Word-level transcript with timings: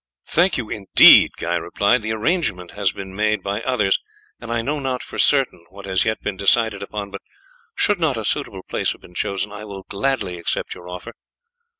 "Thank 0.25 0.57
you 0.57 0.67
indeed," 0.67 1.29
Guy 1.37 1.55
replied; 1.57 2.01
"the 2.01 2.11
arrangement 2.13 2.71
has 2.71 2.91
been 2.91 3.15
made 3.15 3.43
by 3.43 3.61
others, 3.61 3.99
and 4.39 4.51
I 4.51 4.63
know 4.63 4.79
not 4.79 5.03
for 5.03 5.19
certain 5.19 5.63
what 5.69 5.85
has 5.85 6.05
yet 6.05 6.19
been 6.23 6.37
decided 6.37 6.81
upon, 6.81 7.11
but 7.11 7.21
should 7.75 7.99
not 7.99 8.17
a 8.17 8.25
suitable 8.25 8.63
place 8.67 8.93
have 8.93 9.01
been 9.01 9.13
chosen 9.13 9.51
I 9.51 9.63
will 9.63 9.83
gladly 9.83 10.39
accept 10.39 10.73
your 10.73 10.89
offer." 10.89 11.13